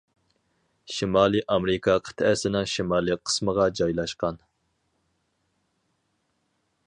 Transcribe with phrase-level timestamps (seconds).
[0.93, 4.41] شىمالىي ئامېرىكا قىتئەسىنىڭ شىمالىي قىسمىغا جايلاشقان.